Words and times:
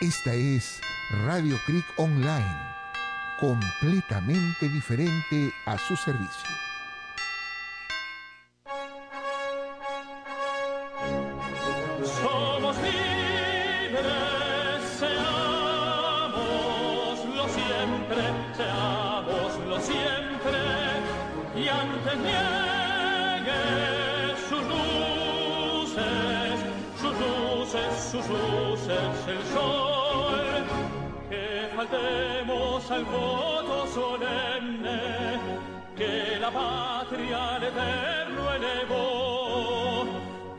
Esta 0.00 0.32
es 0.32 0.80
Radio 1.26 1.58
Creek 1.66 1.84
Online, 1.98 2.56
completamente 3.38 4.66
diferente 4.70 5.52
a 5.66 5.76
su 5.76 5.94
servicio. 5.94 6.48
Somos 12.02 12.76
libres, 12.78 14.02
seámoslo 14.98 15.44
siempre, 17.50 18.22
seámoslo 18.56 19.80
siempre, 19.82 20.60
y 21.56 21.68
antes 21.68 22.16
niegue 22.16 23.60
sus 24.48 24.62
luces, 24.64 26.58
sus 26.98 27.12
luces, 27.20 28.02
sus 28.10 28.26
luces 28.26 28.70
el 29.30 29.44
sol, 29.52 29.79
faltemos 31.90 32.90
al 32.90 33.04
voto 33.04 33.86
solemne, 33.86 35.40
que 35.96 36.38
la 36.40 36.50
patria 36.50 37.56
al 37.56 37.64
eterno 37.64 38.52
elevó, 38.54 40.06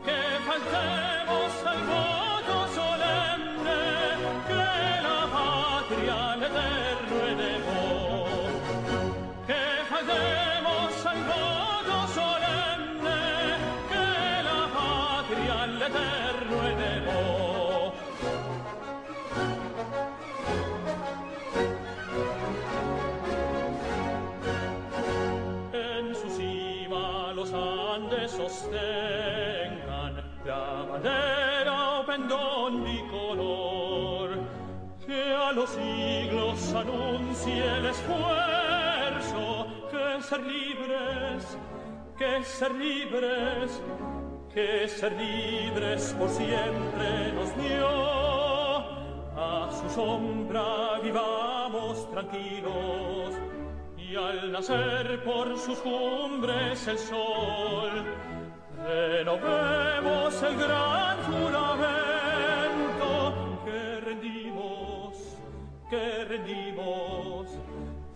que 0.04 0.20
faltemos 0.46 1.52
al 1.72 1.80
voto 1.94 2.68
solemne, 2.74 3.80
que 4.48 5.02
la 5.02 5.20
patria 5.32 6.32
al 6.32 6.42
eterno 6.42 6.91
sostengan 28.48 30.14
la 30.44 30.86
bandera 30.90 32.00
o 32.00 32.06
pendón 32.06 32.84
bicolor 32.84 34.30
que 35.06 35.34
a 35.34 35.52
los 35.52 35.70
siglos 35.70 36.74
anuncie 36.74 37.64
el 37.78 37.86
esfuerzo 37.86 39.66
que 39.90 40.22
ser 40.22 40.40
libres, 40.40 41.58
que 42.18 42.44
ser 42.44 42.72
libres, 42.72 43.82
que 44.52 44.88
ser 44.88 45.12
libres 45.12 46.14
por 46.18 46.28
siempre 46.28 47.32
nos 47.34 47.56
dio. 47.56 47.88
A 49.34 49.70
su 49.70 49.88
sombra 49.90 50.98
vivamos 51.02 52.10
tranquilos 52.10 53.34
y 54.12 54.16
al 54.16 54.52
nacer 54.52 55.24
por 55.24 55.58
sus 55.58 55.78
cumbres 55.78 56.86
el 56.86 56.98
sol, 56.98 58.04
renovemos 58.84 60.42
el 60.42 60.56
gran 60.56 61.16
juramento 61.22 62.02
que 63.64 64.00
rendimos, 64.00 65.16
que 65.88 66.24
rendimos, 66.24 67.46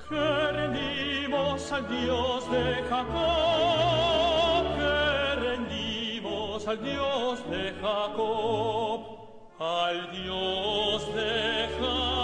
que 0.06 0.52
rendimos 0.52 1.72
al 1.72 1.88
Dios 1.88 2.50
de 2.50 2.82
Jacob, 2.90 4.66
que 4.76 5.34
rendimos 5.48 6.68
al 6.68 6.82
Dios 6.82 7.50
de 7.50 7.72
Jacob, 7.80 9.00
al 9.58 10.10
Dios 10.10 11.14
de 11.14 11.68
Jacob. 11.80 12.15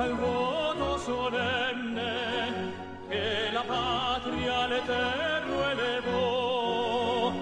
Al 0.00 0.14
voto 0.14 0.98
solemne, 0.98 2.12
que 3.10 3.50
la 3.52 3.62
patria 3.62 4.64
al 4.64 4.72
eterno 4.72 5.70
elevó, 5.72 7.32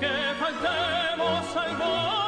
que 0.00 0.10
faltemos 0.40 1.56
al 1.56 1.76
voto 1.76 2.27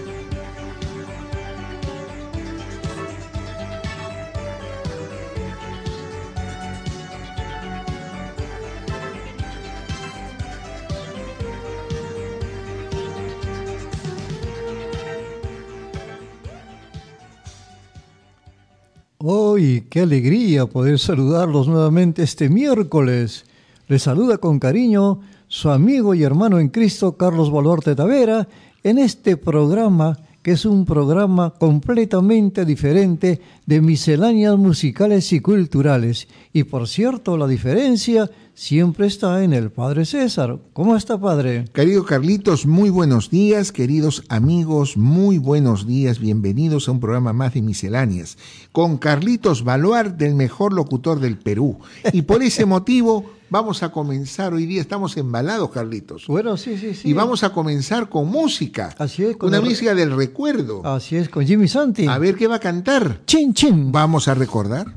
¡Hoy, 19.23 19.85
qué 19.87 19.99
alegría 19.99 20.65
poder 20.65 20.97
saludarlos 20.97 21.67
nuevamente 21.67 22.23
este 22.23 22.49
miércoles! 22.49 23.45
Les 23.87 24.01
saluda 24.01 24.39
con 24.39 24.57
cariño 24.57 25.19
su 25.47 25.69
amigo 25.69 26.15
y 26.15 26.23
hermano 26.23 26.57
en 26.57 26.69
Cristo, 26.69 27.17
Carlos 27.17 27.51
Baluarte 27.51 27.93
Tavera, 27.93 28.47
en 28.83 28.97
este 28.97 29.37
programa 29.37 30.17
que 30.41 30.51
es 30.51 30.65
un 30.65 30.85
programa 30.85 31.51
completamente 31.51 32.65
diferente 32.65 33.41
de 33.65 33.81
misceláneas 33.81 34.57
musicales 34.57 35.31
y 35.33 35.39
culturales. 35.39 36.27
Y 36.51 36.63
por 36.63 36.87
cierto, 36.87 37.37
la 37.37 37.47
diferencia 37.47 38.29
siempre 38.55 39.05
está 39.05 39.43
en 39.43 39.53
el 39.53 39.71
Padre 39.71 40.05
César. 40.05 40.57
¿Cómo 40.73 40.95
está, 40.95 41.19
Padre? 41.19 41.65
Querido 41.73 42.05
Carlitos, 42.05 42.65
muy 42.65 42.89
buenos 42.89 43.29
días, 43.29 43.71
queridos 43.71 44.23
amigos, 44.29 44.97
muy 44.97 45.37
buenos 45.37 45.85
días, 45.85 46.19
bienvenidos 46.19 46.87
a 46.87 46.91
un 46.91 46.99
programa 46.99 47.33
más 47.33 47.53
de 47.53 47.61
misceláneas, 47.61 48.37
con 48.71 48.97
Carlitos 48.97 49.63
Baluarte, 49.63 50.25
el 50.25 50.35
mejor 50.35 50.73
locutor 50.73 51.19
del 51.19 51.37
Perú. 51.37 51.77
Y 52.13 52.23
por 52.23 52.41
ese 52.41 52.65
motivo 52.67 53.25
vamos 53.51 53.83
a 53.83 53.91
comenzar, 53.91 54.53
hoy 54.53 54.65
día 54.65 54.81
estamos 54.81 55.15
embalados, 55.17 55.69
Carlitos. 55.69 56.25
Bueno, 56.25 56.57
sí, 56.57 56.77
sí, 56.77 56.95
sí. 56.95 57.09
Y 57.09 57.13
vamos 57.13 57.43
a 57.43 57.51
comenzar 57.51 58.09
con 58.09 58.27
música. 58.27 58.95
Así 58.97 59.23
es, 59.25 59.37
con 59.37 59.49
Una 59.49 59.57
el- 59.57 59.65
música 59.65 59.93
del 59.93 60.15
recuerdo. 60.15 60.81
Así 60.87 61.17
es, 61.17 61.29
con 61.29 61.45
Jimmy 61.45 61.67
Santi. 61.67 62.07
A 62.07 62.17
ver 62.17 62.35
qué 62.35 62.47
va 62.47 62.55
a 62.55 62.59
cantar. 62.59 63.19
Chin, 63.27 63.53
chin. 63.53 63.91
Vamos 63.91 64.27
a 64.27 64.33
recordar. 64.33 64.87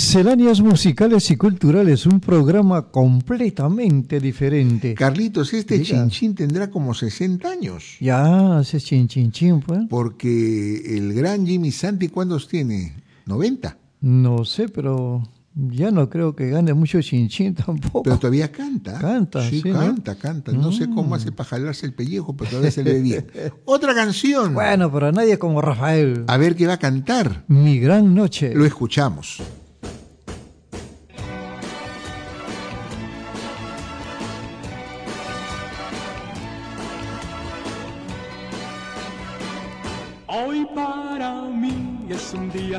Misceláneas 0.00 0.62
musicales 0.62 1.30
y 1.30 1.36
culturales, 1.36 2.06
un 2.06 2.20
programa 2.20 2.90
completamente 2.90 4.18
diferente. 4.18 4.94
Carlitos, 4.94 5.52
este 5.52 5.76
Diga. 5.76 5.84
chinchín 5.90 6.34
tendrá 6.34 6.70
como 6.70 6.94
60 6.94 7.46
años. 7.46 7.98
Ya, 8.00 8.56
hace 8.56 8.80
chin 8.80 9.08
chin 9.08 9.30
chin, 9.30 9.60
pues. 9.60 9.80
Porque 9.90 10.96
el 10.96 11.12
gran 11.12 11.46
Jimmy 11.46 11.70
Santi, 11.70 12.08
¿cuántos 12.08 12.48
tiene? 12.48 12.94
90. 13.26 13.76
No 14.00 14.46
sé, 14.46 14.70
pero 14.70 15.22
ya 15.54 15.90
no 15.90 16.08
creo 16.08 16.34
que 16.34 16.48
gane 16.48 16.72
mucho 16.72 17.02
chin 17.02 17.28
chin 17.28 17.54
tampoco. 17.66 18.02
Pero 18.02 18.18
todavía 18.18 18.50
canta. 18.50 18.98
Canta, 18.98 19.46
sí, 19.50 19.60
sí, 19.60 19.68
¿no? 19.68 19.80
canta, 19.80 20.14
canta. 20.14 20.52
No 20.52 20.72
sé 20.72 20.88
cómo 20.88 21.14
hace 21.14 21.30
para 21.30 21.50
jalarse 21.50 21.84
el 21.84 21.92
pellejo, 21.92 22.34
pero 22.34 22.48
todavía 22.48 22.70
se 22.70 22.82
le 22.82 22.94
ve 22.94 23.02
bien. 23.02 23.26
Otra 23.66 23.94
canción. 23.94 24.54
Bueno, 24.54 24.90
pero 24.90 25.12
nadie 25.12 25.38
como 25.38 25.60
Rafael. 25.60 26.24
A 26.26 26.38
ver 26.38 26.56
qué 26.56 26.66
va 26.66 26.72
a 26.72 26.78
cantar. 26.78 27.44
Mi 27.48 27.78
gran 27.78 28.14
noche. 28.14 28.54
Lo 28.54 28.64
escuchamos. 28.64 29.42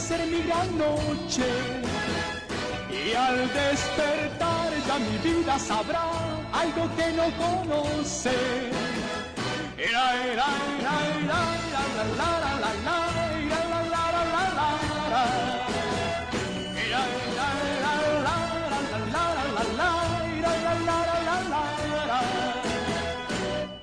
ser 0.00 0.26
mi 0.26 0.40
gran 0.42 0.78
noche. 0.78 1.48
Y 2.90 3.14
al 3.14 3.38
despertar 3.52 4.70
ya 4.86 4.98
mi 4.98 5.16
vida 5.18 5.58
sabrá 5.58 6.06
algo 6.52 6.88
que 6.96 7.12
no 7.12 7.26
conoce. 7.44 8.36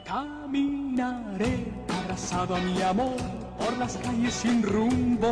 Caminaré 0.05 1.65
abrazado 1.89 2.55
a 2.55 2.59
mi 2.59 2.81
amor 2.81 3.17
por 3.57 3.77
las 3.77 3.97
calles 3.97 4.33
sin 4.33 4.63
rumbo 4.63 5.31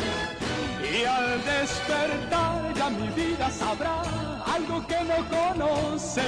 Y 0.93 1.05
al 1.05 1.41
despertar 1.45 2.73
ya 2.75 2.89
mi 2.89 3.07
vida 3.09 3.49
sabrá 3.49 4.01
algo 4.45 4.85
que 4.85 4.97
no 5.05 5.17
conoce. 5.29 6.21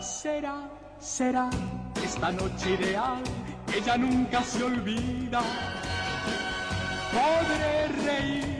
Será, 0.00 0.68
será 0.98 1.50
esta 2.02 2.32
noche 2.32 2.70
ideal, 2.72 3.22
ella 3.72 3.96
nunca 3.96 4.42
se 4.42 4.64
olvida. 4.64 5.40
Podré 7.12 7.88
reír 8.04 8.59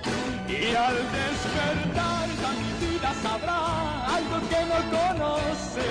Y 0.51 0.75
al 0.75 0.95
despertar 0.95 2.27
mi 2.59 2.85
vida 2.85 3.13
sabrá 3.23 4.05
algo 4.17 4.37
que 4.49 4.61
no 4.65 4.79
conoce. 4.91 5.89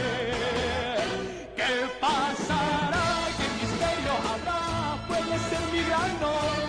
¿Qué 1.57 1.89
pasará? 1.99 3.07
¿Qué 3.39 3.47
misterio 3.59 4.13
habrá? 4.31 4.61
Puede 5.09 5.39
ser 5.49 5.63
mi 5.73 5.83
gran 5.89 6.13
noche. 6.21 6.60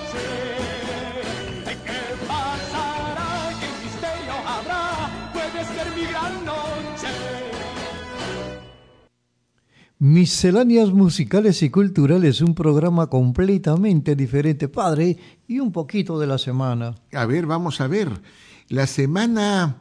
Misceláneas 10.01 10.89
musicales 10.91 11.62
y 11.62 11.70
culturales, 11.70 12.41
un 12.41 12.55
programa 12.55 13.05
completamente 13.05 14.15
diferente, 14.15 14.67
padre, 14.67 15.15
y 15.48 15.60
un 15.60 15.72
poquito 15.72 16.17
de 16.17 16.25
la 16.25 16.39
semana. 16.39 16.96
A 17.13 17.27
ver, 17.27 17.46
vamos 17.46 17.81
a 17.81 17.88
ver. 17.88 18.10
La 18.67 18.88
semana 18.88 19.77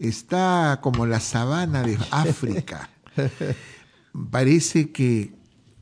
está 0.00 0.80
como 0.82 1.06
la 1.06 1.20
sabana 1.20 1.84
de 1.84 1.96
África. 2.10 2.90
Parece 4.32 4.90
que 4.90 5.34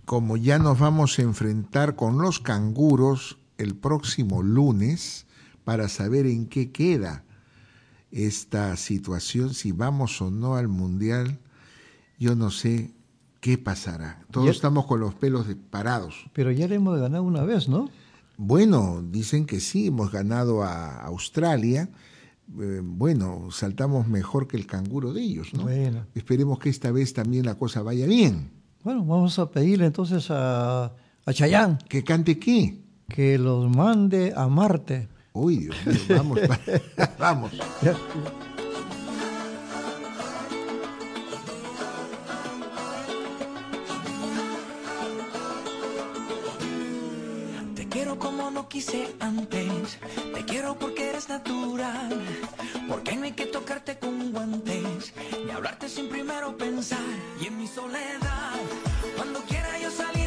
como 0.05 0.37
ya 0.37 0.59
nos 0.59 0.79
vamos 0.79 1.19
a 1.19 1.23
enfrentar 1.23 1.97
con 1.97 2.19
los 2.19 2.41
canguros 2.41 3.39
el 3.57 3.75
próximo 3.75 4.43
lunes 4.43 5.25
para 5.65 5.89
saber 5.89 6.27
en 6.27 6.45
qué 6.45 6.73
queda 6.73 7.25
esta 8.11 8.77
situación, 8.77 9.55
si 9.55 9.73
vamos 9.73 10.21
o 10.21 10.31
no 10.31 10.57
al 10.57 10.69
mundial, 10.69 11.39
yo 12.19 12.35
no 12.35 12.51
sé 12.51 12.98
qué 13.41 13.59
pasará. 13.59 14.21
Todos 14.31 14.47
Ya- 14.47 14.53
estamos 14.53 14.87
con 14.87 15.01
los 15.01 15.15
pelos 15.15 15.47
parados. 15.71 16.15
Pero 16.33 16.51
ya 16.51 16.67
le 16.69 16.77
hemos 16.77 16.99
ganado 17.01 17.23
una 17.23 17.43
vez, 17.45 17.69
¿no? 17.69 17.89
Bueno, 18.37 19.03
dicen 19.03 19.47
que 19.47 19.61
sí, 19.61 19.89
hemos 19.89 20.11
ganado 20.13 20.63
a 20.63 21.03
Australia. 21.07 21.89
Eh, 22.61 22.81
bueno, 22.83 23.49
saltamos 23.51 24.07
mejor 24.09 24.47
que 24.49 24.57
el 24.57 24.67
canguro 24.67 25.13
de 25.13 25.23
ellos, 25.23 25.53
¿no? 25.55 25.65
Bueno. 25.65 26.07
Esperemos 26.15 26.59
que 26.59 26.71
esta 26.71 26.91
vez 26.93 27.13
también 27.13 27.45
la 27.47 27.57
cosa 27.57 27.83
vaya 27.83 28.07
bien. 28.07 28.51
Bueno, 28.85 29.05
vamos 29.05 29.39
a 29.39 29.51
pedirle 29.51 29.87
entonces 29.87 30.31
a, 30.31 30.85
a 31.27 31.33
Chayán 31.33 31.79
¿Que 31.89 32.05
cante 32.05 32.39
qué? 32.39 32.81
que 33.09 33.39
los 33.39 33.69
mande 33.69 34.33
a 34.37 34.47
Marte. 34.49 35.09
Uy, 35.33 35.59
Dios 35.59 35.77
mío, 35.87 35.97
vamos, 36.17 36.39
vamos. 37.19 37.53
Antes. 49.21 49.99
Te 50.35 50.45
quiero 50.45 50.79
porque 50.79 51.11
eres 51.11 51.29
natural. 51.29 52.21
Porque 52.89 53.17
no 53.17 53.25
hay 53.25 53.33
que 53.33 53.47
tocarte 53.47 53.99
con 53.99 54.33
guantes. 54.33 55.13
Ni 55.45 55.51
hablarte 55.51 55.89
sin 55.89 56.09
primero 56.09 56.57
pensar. 56.57 56.99
Y 57.41 57.47
en 57.47 57.59
mi 57.59 57.67
soledad, 57.67 58.55
cuando 59.17 59.41
quiera 59.41 59.79
yo 59.79 59.91
salir 59.91 60.18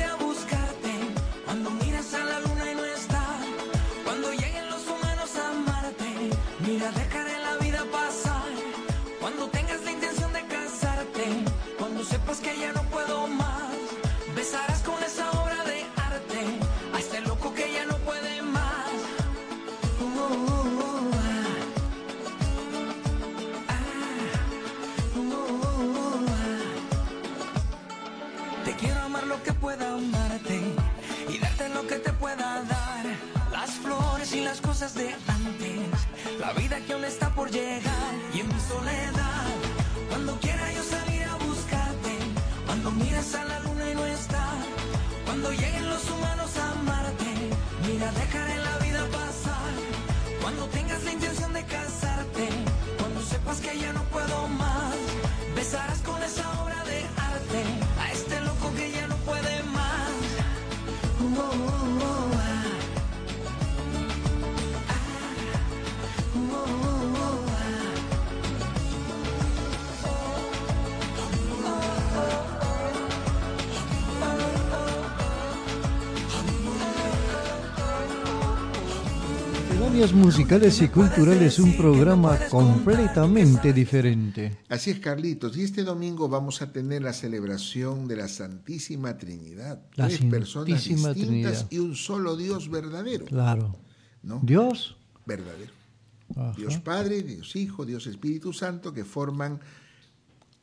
Musicales 80.01 80.81
y 80.81 80.87
culturales, 80.87 81.59
un 81.59 81.77
programa 81.77 82.35
completamente 82.49 83.71
diferente. 83.71 84.57
Así 84.67 84.89
es, 84.89 84.99
Carlitos. 84.99 85.55
Y 85.55 85.61
este 85.61 85.83
domingo 85.83 86.27
vamos 86.27 86.63
a 86.63 86.71
tener 86.73 87.03
la 87.03 87.13
celebración 87.13 88.07
de 88.07 88.15
la 88.15 88.27
Santísima 88.27 89.19
Trinidad. 89.19 89.79
La 89.93 90.07
Tres 90.07 90.21
personas 90.25 90.65
distintas 90.65 91.13
Trinidad. 91.13 91.67
y 91.69 91.77
un 91.77 91.95
solo 91.95 92.35
Dios 92.35 92.71
verdadero. 92.71 93.25
Claro. 93.25 93.77
¿no? 94.23 94.39
Dios. 94.41 94.97
Verdadero. 95.27 95.71
Ajá. 96.35 96.53
Dios 96.57 96.79
Padre, 96.79 97.21
Dios 97.21 97.55
Hijo, 97.55 97.85
Dios 97.85 98.07
Espíritu 98.07 98.53
Santo, 98.53 98.91
que 98.93 99.05
forman 99.05 99.59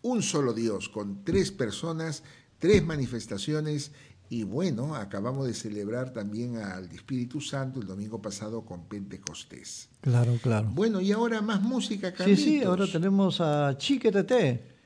un 0.03 0.21
solo 0.21 0.53
Dios, 0.53 0.89
con 0.89 1.23
tres 1.23 1.53
personas, 1.53 2.25
tres 2.59 2.85
manifestaciones. 2.85 3.93
Y 4.31 4.43
bueno, 4.43 4.95
acabamos 4.95 5.47
de 5.47 5.55
celebrar 5.55 6.13
también 6.13 6.59
al 6.59 6.91
Espíritu 6.93 7.41
Santo 7.41 7.81
el 7.81 7.87
domingo 7.87 8.21
pasado 8.21 8.63
con 8.63 8.85
Pentecostés. 8.85 9.89
Claro, 10.03 10.37
claro. 10.43 10.69
Bueno, 10.71 11.01
y 11.01 11.13
ahora 11.13 11.41
más 11.41 11.63
música, 11.63 12.11
Sí, 12.11 12.17
Carlitos. 12.17 12.45
sí, 12.45 12.63
ahora 12.63 12.87
tenemos 12.93 13.41
a 13.41 13.77
Chiquetete. 13.79 14.77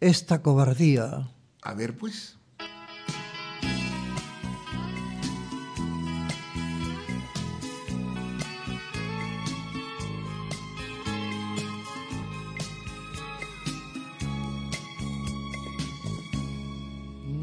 Esta 0.00 0.42
cobardía. 0.42 1.30
A 1.62 1.74
ver, 1.74 1.96
pues. 1.96 2.36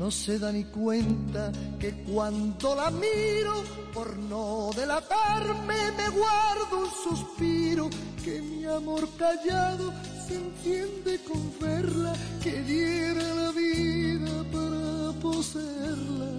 No 0.10 0.16
se 0.16 0.40
da 0.40 0.52
ni 0.52 0.64
cuenta 0.64 1.52
que 1.80 1.94
cuando 2.02 2.74
la 2.74 2.90
miro, 2.90 3.64
por 3.94 4.18
no 4.18 4.72
delatarme, 4.76 5.76
me 5.96 6.10
guardo 6.10 6.80
un 6.80 6.90
suspiro, 7.04 7.92
que 8.24 8.42
mi 8.42 8.66
amor 8.66 9.08
callado 9.20 9.94
se 10.28 10.34
entiende 10.34 11.20
con 11.28 11.54
verla, 11.62 12.16
que 12.42 12.60
diera 12.64 13.22
la 13.36 13.52
vida 13.52 14.44
para 14.52 15.20
poseerla. 15.22 16.32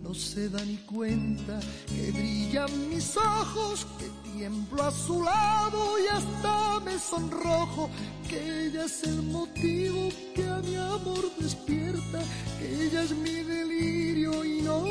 No 0.00 0.14
se 0.14 0.48
da 0.48 0.64
ni 0.64 0.76
cuenta 0.76 1.58
que 1.88 2.12
brillan 2.12 2.88
mis 2.88 3.16
ojos, 3.16 3.84
que 3.98 4.27
tiemblo 4.38 4.84
a 4.84 4.92
su 4.92 5.24
lado 5.24 5.98
y 5.98 6.06
hasta 6.06 6.80
me 6.84 6.96
sonrojo, 6.96 7.90
que 8.28 8.66
ella 8.66 8.84
es 8.84 9.02
el 9.02 9.22
motivo 9.22 10.10
que 10.32 10.48
a 10.48 10.58
mi 10.58 10.76
amor 10.76 11.24
despierta, 11.40 12.20
que 12.58 12.84
ella 12.84 13.02
es 13.02 13.10
mi 13.16 13.42
delirio 13.42 14.44
y 14.44 14.62
no 14.62 14.84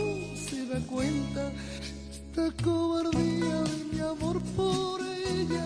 se 0.50 0.66
da 0.66 0.80
cuenta. 0.88 1.54
Esta 2.12 2.46
cobardía 2.62 3.62
de 3.72 3.84
mi 3.94 4.00
amor 4.01 4.42
por 4.58 5.00
ella 5.01 5.66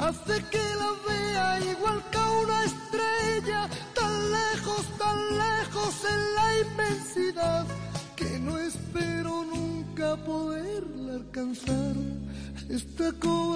hace 0.00 0.34
que 0.52 0.66
la 0.82 0.90
vea 1.08 1.60
igual 1.72 2.02
que 2.10 2.18
a 2.18 2.30
una 2.44 2.64
estrella, 2.64 3.70
tan 3.94 4.14
lejos, 4.38 4.82
tan 4.98 5.18
lejos 5.44 5.94
en 6.14 6.34
la 6.38 6.48
inmensidad, 6.66 7.66
que 8.14 8.38
no 8.40 8.58
espero 8.58 9.42
nunca 9.44 10.16
poderla 10.18 11.14
alcanzar. 11.14 11.96
Esta 12.68 13.12
cobardía 13.12 13.55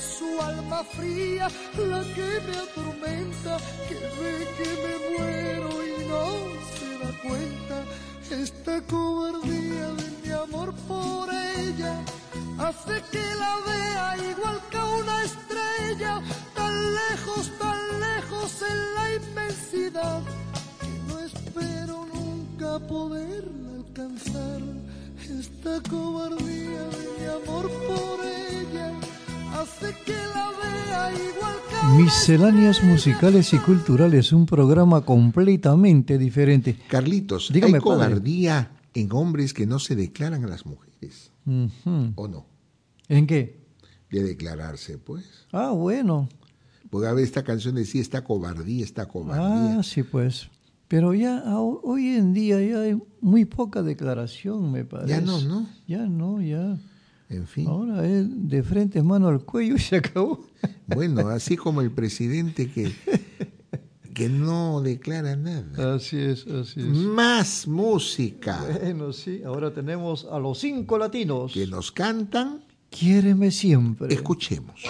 su 0.00 0.40
alma 0.40 0.82
fría 0.84 1.48
la 1.76 2.02
que 2.14 2.40
me 2.46 2.56
atormenta, 2.56 3.58
que 3.88 3.94
ve 3.94 4.48
que 4.56 4.68
me 4.84 4.94
muero 5.08 5.70
y 5.84 6.06
no 6.08 6.24
se 6.74 6.88
da 6.98 7.10
cuenta. 7.22 7.84
Esta 8.30 8.80
cobardía 8.82 9.86
de 10.00 10.08
mi 10.22 10.30
amor 10.30 10.72
por 10.88 11.28
ella 11.32 11.94
hace 12.58 13.02
que 13.10 13.24
la 13.42 13.54
vea 13.66 14.16
igual 14.30 14.60
que 14.70 14.78
una 14.78 15.24
estrella, 15.24 16.22
tan 16.54 16.94
lejos, 16.94 17.50
tan 17.58 18.00
lejos 18.00 18.62
en 18.70 18.94
la 18.94 19.14
inmensidad, 19.14 20.22
que 20.80 21.12
no 21.12 21.18
espero 21.20 22.06
nunca 22.14 22.78
poderla 22.86 23.70
alcanzar. 23.78 24.60
Esta 25.40 25.90
cobardía 25.90 26.82
de 26.96 27.04
mi 27.18 27.26
amor 27.26 27.70
por 27.88 28.24
ella 28.24 28.49
Misceláneas 31.96 32.82
musicales 32.82 33.52
y 33.52 33.58
culturales, 33.58 34.32
un 34.32 34.46
programa 34.46 35.00
completamente 35.02 36.18
diferente. 36.18 36.76
Carlitos, 36.88 37.50
Dígame, 37.52 37.74
hay 37.74 37.80
padre. 37.80 37.96
cobardía 37.96 38.70
en 38.94 39.12
hombres 39.12 39.52
que 39.52 39.66
no 39.66 39.78
se 39.78 39.96
declaran 39.96 40.44
a 40.44 40.48
las 40.48 40.66
mujeres. 40.66 41.32
¿o 42.14 42.28
no? 42.28 42.46
¿En 43.08 43.26
qué? 43.26 43.60
De 44.10 44.22
declararse, 44.22 44.98
pues. 44.98 45.24
Ah, 45.52 45.70
bueno. 45.70 46.28
Porque 46.90 47.08
a 47.08 47.12
ver, 47.12 47.24
esta 47.24 47.42
canción 47.42 47.74
decía, 47.74 48.00
esta 48.00 48.22
cobardía, 48.22 48.84
esta 48.84 49.06
cobardía. 49.06 49.78
Ah, 49.78 49.82
sí, 49.82 50.02
pues. 50.02 50.48
Pero 50.88 51.14
ya 51.14 51.42
hoy 51.58 52.08
en 52.08 52.32
día 52.32 52.60
ya 52.60 52.80
hay 52.80 53.00
muy 53.20 53.44
poca 53.44 53.82
declaración, 53.82 54.72
me 54.72 54.84
parece. 54.84 55.10
Ya 55.10 55.20
no, 55.20 55.40
¿no? 55.40 55.68
Ya 55.86 56.06
no, 56.06 56.40
ya. 56.42 56.78
En 57.30 57.46
fin. 57.46 57.68
Ahora 57.68 58.06
es 58.06 58.26
de 58.28 58.62
frente, 58.62 59.02
mano 59.02 59.28
al 59.28 59.44
cuello 59.44 59.76
y 59.76 59.78
se 59.78 59.96
acabó. 59.96 60.44
Bueno, 60.86 61.28
así 61.28 61.56
como 61.56 61.80
el 61.80 61.90
presidente 61.92 62.68
que, 62.70 62.92
que 64.12 64.28
no 64.28 64.80
declara 64.82 65.36
nada. 65.36 65.94
Así 65.94 66.18
es, 66.18 66.44
así 66.48 66.80
es. 66.80 66.86
Más 66.88 67.68
música 67.68 68.60
Bueno, 68.82 69.12
sí, 69.12 69.42
ahora 69.46 69.72
tenemos 69.72 70.26
a 70.30 70.38
los 70.40 70.58
cinco 70.58 70.98
latinos. 70.98 71.52
que 71.52 71.66
nos 71.68 71.92
cantan. 71.92 72.64
Quiéreme 72.90 73.52
siempre. 73.52 74.12
Escuchemos. 74.12 74.82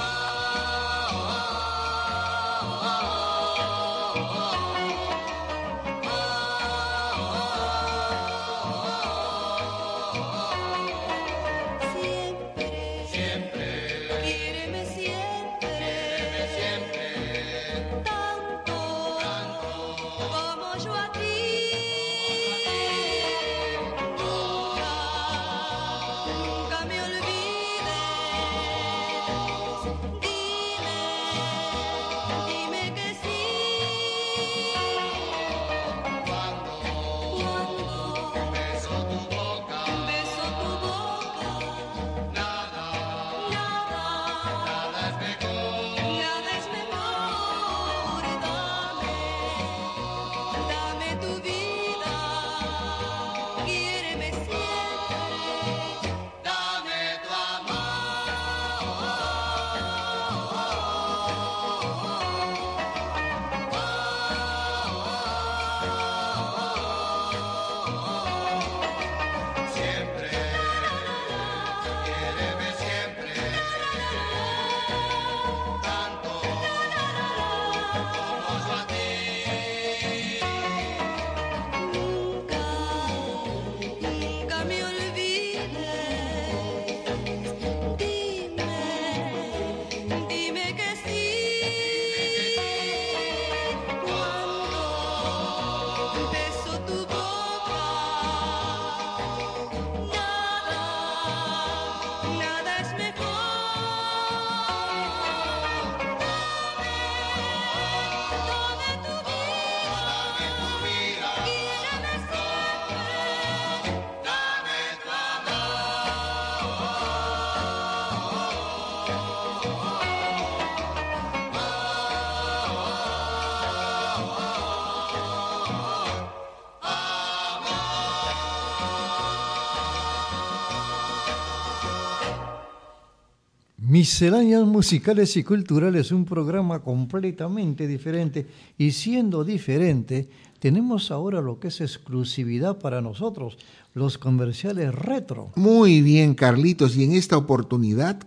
Misceláneas 134.00 134.64
musicales 134.64 135.36
y 135.36 135.44
culturales, 135.44 136.10
un 136.10 136.24
programa 136.24 136.78
completamente 136.78 137.86
diferente. 137.86 138.46
Y 138.78 138.92
siendo 138.92 139.44
diferente, 139.44 140.26
tenemos 140.58 141.10
ahora 141.10 141.42
lo 141.42 141.60
que 141.60 141.68
es 141.68 141.82
exclusividad 141.82 142.78
para 142.78 143.02
nosotros, 143.02 143.58
los 143.92 144.16
comerciales 144.16 144.94
retro. 144.94 145.52
Muy 145.54 146.00
bien, 146.00 146.32
Carlitos. 146.34 146.96
Y 146.96 147.04
en 147.04 147.12
esta 147.12 147.36
oportunidad, 147.36 148.18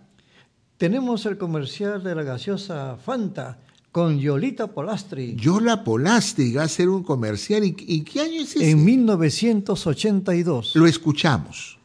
Tenemos 0.78 1.26
el 1.26 1.40
comercial 1.40 2.04
de 2.04 2.14
la 2.14 2.22
gaseosa 2.22 2.96
Fanta 3.04 3.58
con 3.92 4.20
Yolita 4.20 4.68
Polastri 4.68 5.36
Yola 5.36 5.84
Polasti 5.84 6.54
va 6.54 6.62
a 6.62 6.66
hacer 6.66 6.88
un 6.88 7.02
comercial. 7.02 7.64
¿Y, 7.64 7.76
y 7.80 8.02
qué 8.02 8.22
año 8.22 8.42
es 8.42 8.56
ese? 8.56 8.70
en 8.70 8.86
1982. 8.86 10.76
Lo 10.76 10.86
escuchamos. 10.86 11.80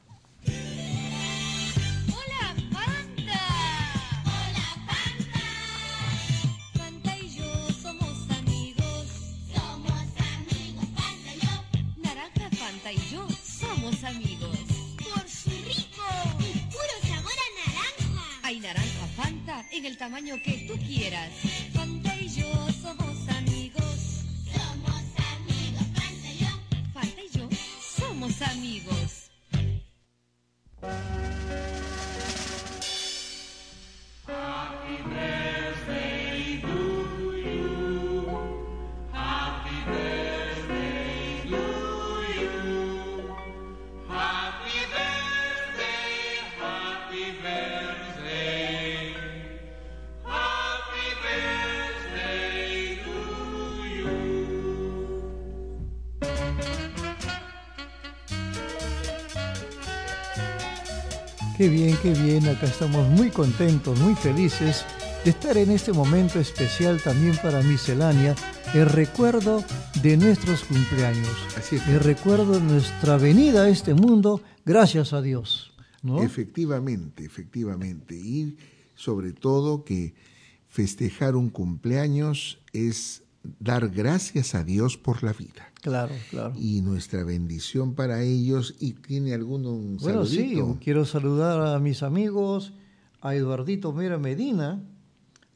Tamaño 20.09 20.41
que 20.43 20.53
tú 20.67 20.75
quieras. 20.87 21.68
Qué 61.59 61.69
bien, 61.69 61.97
qué 62.01 62.13
bien. 62.13 62.47
Acá 62.47 62.67
estamos 62.67 63.09
muy 63.09 63.31
contentos, 63.31 63.99
muy 63.99 64.15
felices 64.15 64.85
de 65.25 65.31
estar 65.31 65.57
en 65.57 65.73
este 65.73 65.93
momento 65.93 66.39
especial 66.39 67.03
también 67.03 67.37
para 67.43 67.61
Miscelánea, 67.63 68.37
el 68.75 68.87
recuerdo 68.87 69.65
de 70.01 70.17
nuestros 70.17 70.63
cumpleaños. 70.63 71.35
Así 71.57 71.75
es. 71.75 71.89
El 71.89 71.99
recuerdo 71.99 72.53
de 72.53 72.61
nuestra 72.61 73.17
venida 73.17 73.65
a 73.65 73.69
este 73.71 73.93
mundo, 73.93 74.41
gracias 74.65 75.13
a 75.13 75.21
Dios. 75.21 75.73
¿no? 76.01 76.23
Efectivamente, 76.23 77.25
efectivamente. 77.25 78.15
Y 78.15 78.57
sobre 78.95 79.33
todo 79.33 79.83
que 79.83 80.15
festejar 80.69 81.35
un 81.35 81.51
cumpleaños 81.51 82.61
es 82.73 83.25
dar 83.59 83.89
gracias 83.89 84.55
a 84.55 84.65
Dios 84.65 84.97
por 84.97 85.23
la 85.23 85.33
vida. 85.33 85.73
Claro, 85.81 86.15
claro. 86.31 86.55
Y 86.57 86.81
nuestra 86.83 87.25
bendición 87.25 87.95
para 87.95 88.23
ellos. 88.23 88.75
¿Y 88.81 88.95
tiene 88.95 89.35
alguno 89.35 89.73
un 89.73 89.97
Bueno, 89.99 90.25
sí, 90.25 90.59
quiero 90.83 91.05
saludar 91.05 91.75
a 91.75 91.79
mis 91.79 92.03
amigos, 92.03 92.73
a 93.21 93.35
Eduardito 93.35 93.93
Mera 93.93 94.19
Medina, 94.19 94.83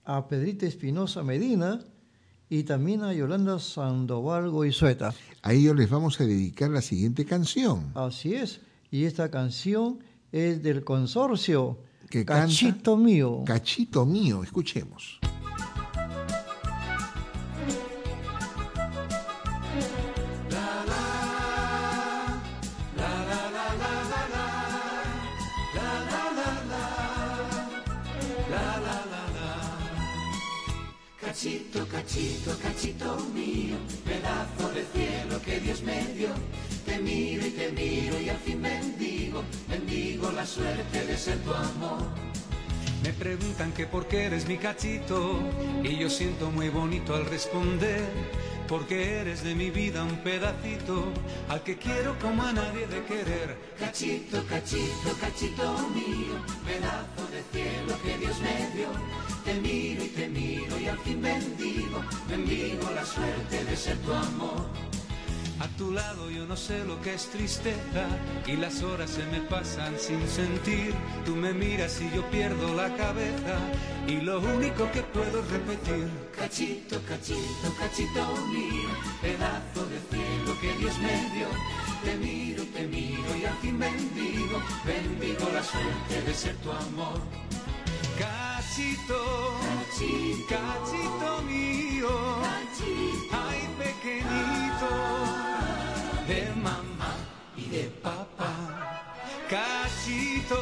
a 0.04 0.28
Pedrita 0.28 0.66
Espinosa 0.66 1.22
Medina 1.22 1.80
y 2.48 2.64
también 2.64 3.02
a 3.02 3.12
Yolanda 3.12 3.58
Sandoval 3.58 4.50
Goizueta. 4.50 5.14
A 5.42 5.52
ellos 5.52 5.74
les 5.74 5.88
vamos 5.88 6.20
a 6.20 6.24
dedicar 6.24 6.70
la 6.70 6.82
siguiente 6.82 7.24
canción. 7.24 7.92
Así 7.94 8.34
es. 8.34 8.60
Y 8.90 9.04
esta 9.04 9.30
canción 9.30 10.00
es 10.32 10.62
del 10.62 10.84
consorcio 10.84 11.78
Que 12.10 12.24
canta 12.24 12.44
Cachito 12.44 12.96
Mío. 12.96 13.42
Cachito 13.46 14.04
mío, 14.04 14.42
escuchemos. 14.42 15.18
Cachito, 31.42 31.88
cachito, 31.88 32.56
cachito 32.62 33.16
mío, 33.34 33.74
pedazo 34.04 34.72
de 34.72 34.84
cielo 34.94 35.42
que 35.44 35.58
Dios 35.58 35.82
me 35.82 36.00
dio. 36.14 36.28
Te 36.86 37.00
miro 37.00 37.44
y 37.44 37.50
te 37.50 37.72
miro 37.72 38.20
y 38.20 38.28
al 38.28 38.36
fin 38.36 38.62
bendigo, 38.62 39.42
bendigo 39.68 40.30
la 40.30 40.46
suerte 40.46 41.04
de 41.04 41.16
ser 41.16 41.38
tu 41.38 41.52
amor. 41.52 41.98
Me 43.02 43.12
preguntan 43.12 43.72
que 43.72 43.88
por 43.88 44.06
qué 44.06 44.26
eres 44.26 44.46
mi 44.46 44.56
cachito 44.56 45.40
y 45.82 45.96
yo 45.96 46.08
siento 46.08 46.52
muy 46.52 46.68
bonito 46.68 47.12
al 47.16 47.26
responder, 47.26 48.04
porque 48.68 49.18
eres 49.18 49.42
de 49.42 49.56
mi 49.56 49.70
vida 49.70 50.04
un 50.04 50.18
pedacito 50.18 51.12
al 51.48 51.64
que 51.64 51.76
quiero 51.76 52.16
como 52.20 52.44
a 52.44 52.52
nadie 52.52 52.86
de 52.86 53.02
querer. 53.02 53.58
Cachito, 53.80 54.46
cachito, 54.46 55.10
cachito 55.20 55.88
mío, 55.88 56.38
pedazo 56.64 57.26
de 57.32 57.42
cielo 57.50 58.00
que 58.04 58.16
Dios 58.16 58.38
me 58.38 58.76
dio. 58.76 59.21
Te 59.44 59.54
miro 59.54 60.04
y 60.04 60.08
te 60.08 60.28
miro 60.28 60.78
y 60.78 60.86
al 60.86 60.98
fin 60.98 61.20
bendigo, 61.20 62.00
bendigo 62.28 62.90
la 62.94 63.04
suerte 63.04 63.64
de 63.64 63.76
ser 63.76 63.96
tu 63.98 64.12
amor. 64.12 64.66
A 65.60 65.68
tu 65.76 65.92
lado 65.92 66.30
yo 66.30 66.46
no 66.46 66.56
sé 66.56 66.84
lo 66.84 67.00
que 67.02 67.14
es 67.14 67.26
tristeza 67.30 68.06
y 68.46 68.56
las 68.56 68.82
horas 68.82 69.10
se 69.10 69.24
me 69.26 69.40
pasan 69.42 69.98
sin 69.98 70.26
sentir. 70.28 70.94
Tú 71.24 71.36
me 71.36 71.52
miras 71.52 72.00
y 72.00 72.10
yo 72.14 72.22
pierdo 72.30 72.74
la 72.74 72.94
cabeza 72.96 73.58
y 74.08 74.20
lo 74.20 74.40
único 74.40 74.90
que 74.92 75.02
puedo 75.02 75.42
repetir. 75.50 76.08
Cachito, 76.36 77.00
cachito, 77.02 77.74
cachito 77.78 78.26
mío, 78.48 78.90
pedazo 79.20 79.86
de 79.86 79.98
cielo 80.10 80.60
que 80.60 80.72
Dios 80.78 80.98
me 80.98 81.30
dio. 81.34 81.48
Te 82.04 82.16
miro 82.16 82.42
te 82.72 82.86
miro 82.86 83.36
y 83.40 83.44
al 83.44 83.56
fin 83.58 83.78
bendigo, 83.78 84.60
bendigo 84.84 85.48
la 85.52 85.62
suerte 85.62 86.22
de 86.26 86.34
ser 86.34 86.56
tu 86.56 86.70
amor. 86.70 87.20
Cachito, 88.72 89.58
Cachito, 89.68 90.46
cachito 90.48 91.42
mío, 91.42 92.08
cachito, 92.40 93.36
ay 93.36 93.68
pequeñito, 93.76 94.88
de 96.26 96.50
mamá 96.56 97.12
y 97.54 97.68
de 97.68 97.82
papá. 98.02 99.12
Cachito, 99.50 100.56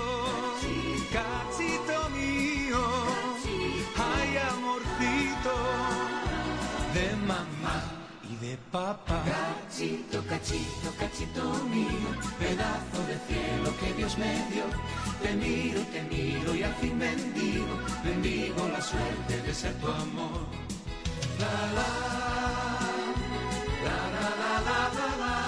cachito. 1.12 2.10
mío, 2.10 2.82
ay 3.94 4.38
amorcito, 4.38 5.54
de 6.92 7.14
mamá 7.28 7.76
y 8.28 8.34
de 8.44 8.58
papá. 8.72 9.22
Cachito, 9.22 10.20
cachito, 10.28 10.90
cachito 10.98 11.42
mío, 11.70 12.10
pedazo 12.40 13.06
de 13.06 13.16
cielo 13.28 13.72
que 13.78 13.94
Dios 13.94 14.18
me 14.18 14.34
dio. 14.50 15.09
Te 15.22 15.33
miro 15.35 15.80
te 15.92 16.02
miro 16.02 16.54
y 16.54 16.62
al 16.62 16.74
fin 16.76 16.98
bendigo, 16.98 17.78
bendigo 18.04 18.68
la 18.72 18.80
suerte 18.80 19.40
de 19.46 19.54
ser 19.54 19.74
tu 19.74 19.87
amor. 19.87 20.46
La, 21.38 21.54
la 21.76 21.88
la 23.85 23.98
la 24.14 24.28
la 24.40 24.52
la 24.66 24.78
la, 24.96 25.16
la 25.22 25.39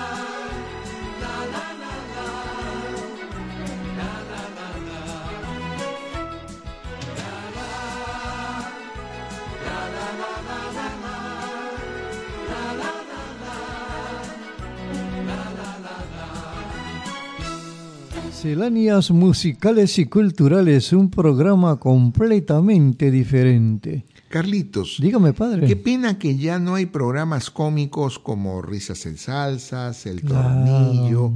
Misceláneas 18.45 19.13
musicales 19.13 20.01
y 20.01 20.07
culturales, 20.07 20.93
un 20.93 21.11
programa 21.11 21.79
completamente 21.79 23.13
diferente. 23.13 24.05
Carlitos, 24.31 24.97
Dígame, 25.01 25.33
padre. 25.33 25.69
qué 25.69 25.77
pena 25.77 26.19
que 26.19 26.37
ya 26.37 26.59
no 26.59 26.75
hay 26.75 26.87
programas 26.87 27.51
cómicos 27.51 28.19
como 28.19 28.61
Risas 28.61 29.07
en 29.07 29.17
Salsas, 29.17 30.07
El. 30.07 30.23
Tornillo. 30.23 31.31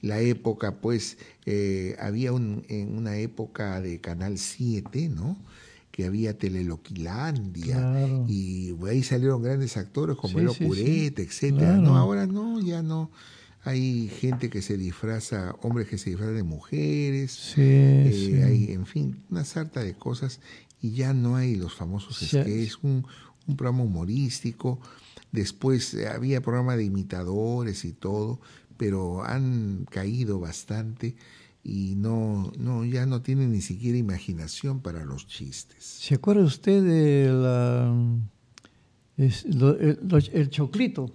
La 0.00 0.20
época, 0.20 0.76
pues, 0.80 1.18
eh, 1.44 1.96
había 2.00 2.32
un, 2.32 2.64
en 2.70 2.96
una 2.96 3.18
época 3.18 3.82
de 3.82 4.00
Canal 4.00 4.38
7, 4.38 5.10
¿no? 5.10 5.36
Que 5.90 6.06
había 6.06 6.38
Teleloquilandia. 6.38 7.76
Claro. 7.76 8.24
Y 8.26 8.74
ahí 8.88 9.02
salieron 9.02 9.42
grandes 9.42 9.76
actores 9.76 10.16
como 10.16 10.38
Sí, 10.54 10.64
Purete, 10.64 11.24
sí. 11.24 11.28
etcétera. 11.28 11.74
Claro. 11.74 11.82
No, 11.82 11.96
ahora 11.98 12.26
no, 12.26 12.58
ya 12.62 12.80
no. 12.82 13.10
Hay 13.68 14.08
gente 14.08 14.48
que 14.48 14.62
se 14.62 14.76
disfraza, 14.78 15.54
hombres 15.62 15.88
que 15.88 15.98
se 15.98 16.08
disfrazan 16.10 16.36
de 16.36 16.42
mujeres. 16.42 17.32
Sí, 17.32 17.60
Eh, 17.60 18.12
sí. 18.14 18.34
hay, 18.42 18.72
en 18.72 18.86
fin, 18.86 19.22
una 19.30 19.44
sarta 19.44 19.82
de 19.82 19.94
cosas 19.94 20.40
y 20.80 20.92
ya 20.92 21.12
no 21.12 21.36
hay 21.36 21.54
los 21.56 21.74
famosos 21.74 22.16
Sí. 22.16 22.26
sketches, 22.28 22.78
un, 22.82 23.06
un 23.46 23.56
programa 23.56 23.82
humorístico. 23.84 24.80
Después 25.32 25.92
eh, 25.94 26.08
había 26.08 26.40
programa 26.40 26.76
de 26.76 26.84
imitadores 26.84 27.84
y 27.84 27.92
todo, 27.92 28.40
pero 28.78 29.22
han 29.24 29.84
caído 29.90 30.38
bastante 30.40 31.16
y 31.62 31.94
no, 31.96 32.50
no, 32.58 32.84
ya 32.86 33.04
no 33.04 33.20
tienen 33.20 33.52
ni 33.52 33.60
siquiera 33.60 33.98
imaginación 33.98 34.80
para 34.80 35.04
los 35.04 35.26
chistes. 35.26 35.84
¿Se 35.84 36.14
acuerda 36.14 36.42
usted 36.44 36.82
de 36.82 37.30
la, 37.32 37.92
es- 39.18 39.44
lo- 39.44 39.78
el, 39.78 39.98
el 40.32 40.48
choclito? 40.48 41.12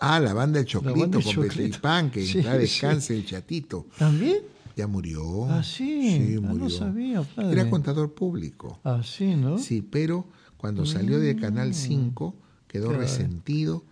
Ah, 0.00 0.18
la 0.18 0.32
banda 0.32 0.60
El 0.60 0.66
Choclito 0.66 1.20
con. 1.20 1.42
Petripán, 1.48 2.10
que 2.10 2.24
Sí, 2.24 2.40
descanse 2.42 3.14
el 3.14 3.26
chatito. 3.26 3.86
¿También? 3.98 4.38
Ya 4.76 4.86
murió. 4.86 5.46
Ah, 5.50 5.62
sí. 5.62 6.00
Sí, 6.16 6.34
Ah, 6.38 6.40
no 6.40 6.48
murió. 6.48 6.70
sabía, 6.70 7.22
padre. 7.22 7.52
Era 7.52 7.68
contador 7.70 8.12
público. 8.14 8.78
Ah, 8.82 9.02
sí, 9.04 9.34
¿no? 9.36 9.58
Sí, 9.58 9.82
pero 9.82 10.24
cuando 10.56 10.86
salió 10.86 11.18
de 11.20 11.36
Canal 11.36 11.74
5 11.74 12.34
quedó 12.66 12.86
Mm. 12.86 12.88
Claro. 12.90 13.02
resentido 13.02 13.84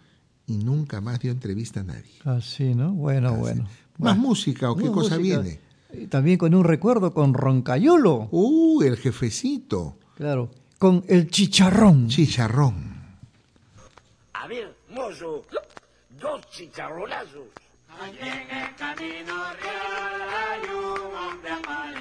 y 0.46 0.56
nunca 0.56 1.00
más 1.02 1.20
dio 1.20 1.30
entrevista 1.30 1.80
a 1.80 1.84
nadie. 1.84 2.12
Ah, 2.24 2.40
sí, 2.40 2.74
¿no? 2.74 2.92
Bueno, 2.92 3.28
Así. 3.30 3.38
bueno. 3.40 3.66
¿Más 3.98 4.16
música 4.16 4.70
o 4.70 4.76
qué 4.76 4.86
cosa 4.90 5.18
música. 5.18 5.40
viene? 5.40 5.60
También 6.08 6.38
con 6.38 6.54
un 6.54 6.64
recuerdo 6.64 7.12
con 7.12 7.34
Roncayulo. 7.34 8.28
Uh, 8.30 8.82
el 8.82 8.96
jefecito, 8.96 9.96
Claro. 10.16 10.50
Con 10.78 11.04
el 11.08 11.28
chicharrón. 11.28 12.08
chicharrón. 12.08 12.96
A 14.34 14.46
ver, 14.46 14.74
mozo, 14.94 15.44
dos 16.18 16.40
chicharronazos. 16.50 17.46
Allí 18.00 18.18
en 18.20 18.50
el 18.50 18.74
camino 18.76 19.34
real 19.54 20.22
hay 20.30 20.70
un 20.70 21.14
hombre 21.14 21.50
aparecido. 21.50 21.97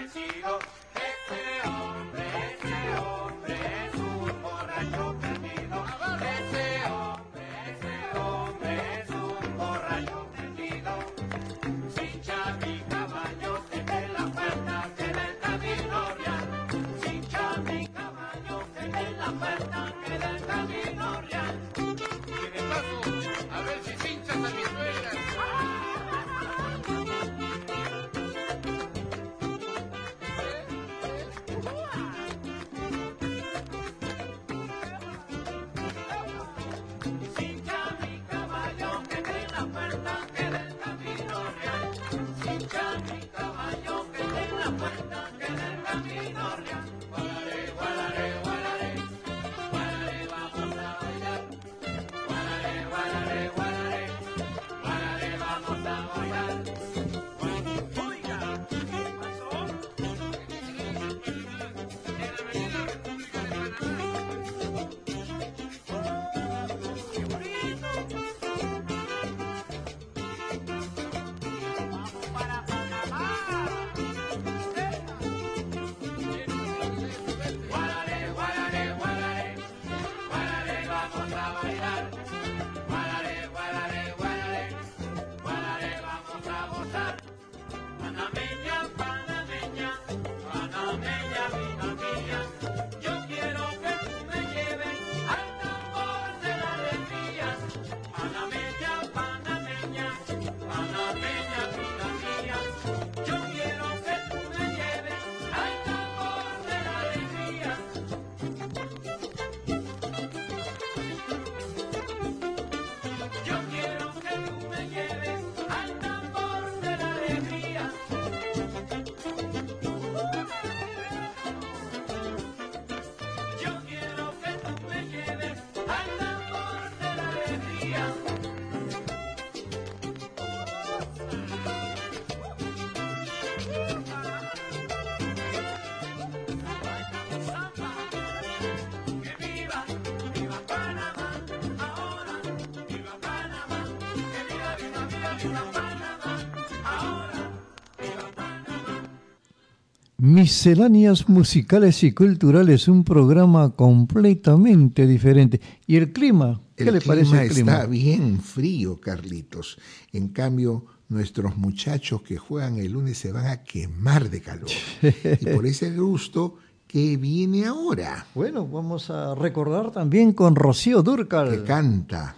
Misceláneas 150.19 151.29
musicales 151.29 152.03
y 152.03 152.11
culturales, 152.11 152.87
un 152.87 153.03
programa 153.03 153.69
completamente 153.75 155.05
diferente. 155.05 155.61
¿Y 155.85 155.95
el 155.95 156.11
clima? 156.11 156.59
¿Qué 156.75 156.91
le 156.91 157.01
parece 157.01 157.43
el 157.43 157.49
clima? 157.51 157.73
Está 157.73 157.85
bien 157.85 158.41
frío, 158.41 158.99
Carlitos. 158.99 159.77
En 160.11 160.29
cambio, 160.29 160.85
nuestros 161.09 161.55
muchachos 161.57 162.23
que 162.23 162.37
juegan 162.37 162.77
el 162.77 162.93
lunes 162.93 163.19
se 163.19 163.31
van 163.31 163.45
a 163.45 163.63
quemar 163.63 164.29
de 164.31 164.41
calor. 164.41 164.69
y 165.39 165.45
por 165.45 165.67
ese 165.67 165.95
gusto 165.95 166.55
que 166.87 167.17
viene 167.17 167.65
ahora. 167.65 168.25
Bueno, 168.33 168.65
vamos 168.65 169.11
a 169.11 169.35
recordar 169.35 169.91
también 169.91 170.33
con 170.33 170.55
Rocío 170.55 171.03
Durcal. 171.03 171.51
Que 171.51 171.63
canta. 171.63 172.35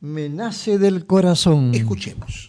Me 0.00 0.28
nace 0.28 0.78
del 0.78 1.04
corazón. 1.06 1.74
Escuchemos. 1.74 2.48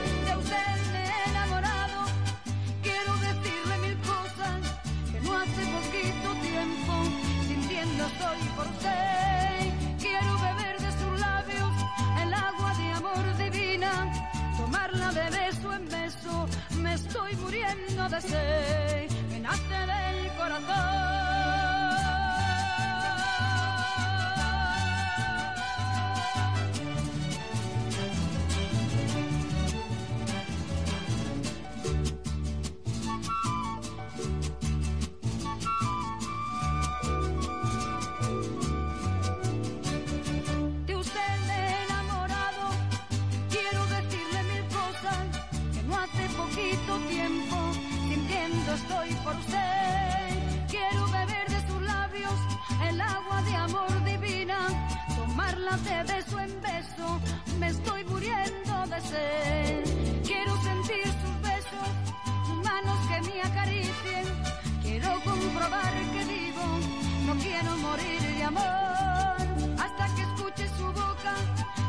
amor 68.51 69.35
hasta 69.77 70.15
que 70.15 70.21
escuche 70.21 70.67
su 70.77 70.85
boca 70.85 71.33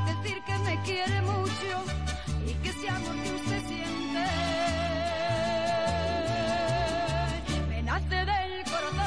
decir 0.07 0.39
que 0.47 0.59
me 0.59 0.83
quiere 0.83 1.23
mucho 1.23 1.75
y 2.47 2.55
que 2.63 2.69
ese 2.71 2.89
amor 2.89 3.17
que 3.23 3.35
usted 3.35 3.61
siente 3.67 4.25
me 7.69 7.83
nace 7.83 8.15
del 8.15 8.65
corazón. 8.65 9.03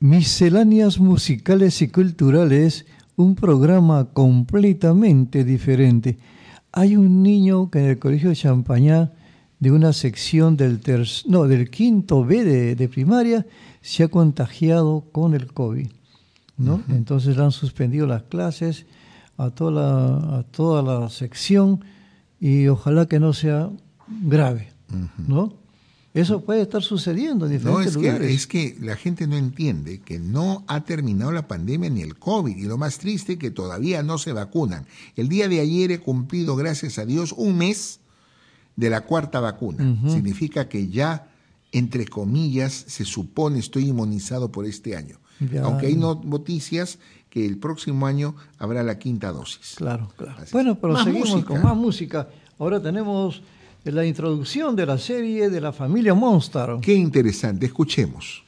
Misceláneas 0.00 0.98
musicales 0.98 1.80
y 1.80 1.88
culturales, 1.88 2.86
un 3.16 3.34
programa 3.36 4.12
completamente 4.12 5.44
diferente. 5.44 6.18
Hay 6.72 6.96
un 6.96 7.22
niño 7.22 7.70
que 7.70 7.78
en 7.78 7.84
el 7.86 7.98
colegio 7.98 8.30
de 8.30 8.36
Champañá 8.36 9.12
de 9.62 9.70
una 9.70 9.92
sección 9.92 10.56
del, 10.56 10.80
no, 11.28 11.44
del 11.46 11.70
quinto 11.70 12.24
B 12.24 12.42
de, 12.42 12.74
de 12.74 12.88
primaria, 12.88 13.46
se 13.80 14.02
ha 14.02 14.08
contagiado 14.08 15.04
con 15.12 15.34
el 15.34 15.52
COVID. 15.52 15.86
¿no? 16.56 16.82
Entonces 16.88 17.36
le 17.36 17.44
han 17.44 17.52
suspendido 17.52 18.08
las 18.08 18.24
clases 18.24 18.86
a 19.36 19.50
toda, 19.50 19.70
la, 19.70 20.38
a 20.38 20.42
toda 20.42 20.82
la 20.82 21.08
sección 21.10 21.84
y 22.40 22.66
ojalá 22.66 23.06
que 23.06 23.20
no 23.20 23.32
sea 23.32 23.70
grave. 24.08 24.72
¿no? 25.28 25.54
Eso 26.12 26.40
puede 26.44 26.62
estar 26.62 26.82
sucediendo 26.82 27.46
en 27.46 27.52
No, 27.52 27.58
diferentes 27.58 27.86
es 27.86 27.94
lugares. 27.94 28.26
que, 28.26 28.34
es 28.34 28.46
que 28.48 28.84
la 28.84 28.96
gente 28.96 29.28
no 29.28 29.36
entiende 29.36 30.00
que 30.00 30.18
no 30.18 30.64
ha 30.66 30.80
terminado 30.80 31.30
la 31.30 31.46
pandemia 31.46 31.88
ni 31.88 32.02
el 32.02 32.18
COVID 32.18 32.56
y 32.56 32.64
lo 32.64 32.78
más 32.78 32.98
triste 32.98 33.38
que 33.38 33.52
todavía 33.52 34.02
no 34.02 34.18
se 34.18 34.32
vacunan. 34.32 34.86
El 35.14 35.28
día 35.28 35.46
de 35.46 35.60
ayer 35.60 35.92
he 35.92 36.00
cumplido, 36.00 36.56
gracias 36.56 36.98
a 36.98 37.06
Dios, 37.06 37.30
un 37.30 37.58
mes 37.58 38.00
de 38.76 38.90
la 38.90 39.02
cuarta 39.02 39.40
vacuna. 39.40 39.96
Significa 40.08 40.68
que 40.68 40.88
ya, 40.88 41.28
entre 41.72 42.06
comillas, 42.06 42.72
se 42.72 43.04
supone 43.04 43.58
estoy 43.58 43.88
inmunizado 43.88 44.50
por 44.50 44.66
este 44.66 44.96
año. 44.96 45.18
Ya. 45.40 45.62
Aunque 45.64 45.86
hay 45.86 45.96
no- 45.96 46.20
noticias 46.24 46.98
que 47.28 47.44
el 47.46 47.58
próximo 47.58 48.06
año 48.06 48.34
habrá 48.58 48.82
la 48.82 48.98
quinta 48.98 49.32
dosis. 49.32 49.74
Claro, 49.76 50.10
claro. 50.16 50.36
Así. 50.40 50.52
Bueno, 50.52 50.76
pero 50.78 50.92
Más 50.92 51.04
seguimos 51.04 51.30
música. 51.30 51.48
con 51.48 51.62
más 51.62 51.76
música. 51.76 52.28
Ahora 52.58 52.80
tenemos 52.80 53.42
la 53.84 54.04
introducción 54.06 54.76
de 54.76 54.86
la 54.86 54.98
serie 54.98 55.50
de 55.50 55.60
la 55.60 55.72
familia 55.72 56.14
Monster. 56.14 56.76
Qué 56.80 56.94
interesante, 56.94 57.66
escuchemos. 57.66 58.44